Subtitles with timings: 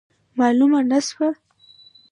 [0.39, 1.29] معلومه نه سوه.